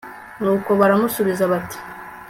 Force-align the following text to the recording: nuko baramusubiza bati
nuko 0.41 0.69
baramusubiza 0.79 1.43
bati 1.51 1.77